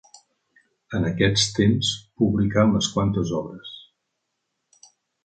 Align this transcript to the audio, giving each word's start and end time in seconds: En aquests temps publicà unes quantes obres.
En 0.99 1.03
aquests 1.09 1.43
temps 1.59 1.91
publicà 2.21 2.63
unes 2.71 2.89
quantes 2.95 3.35
obres. 3.41 3.75